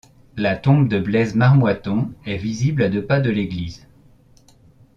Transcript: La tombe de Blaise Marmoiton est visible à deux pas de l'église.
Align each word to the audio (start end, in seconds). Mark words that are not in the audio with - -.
La 0.35 0.55
tombe 0.55 0.87
de 0.89 0.97
Blaise 0.97 1.35
Marmoiton 1.35 2.11
est 2.25 2.37
visible 2.37 2.81
à 2.81 2.89
deux 2.89 3.05
pas 3.05 3.19
de 3.19 3.29
l'église. 3.29 3.85